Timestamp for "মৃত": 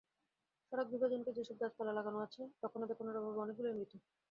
3.77-3.91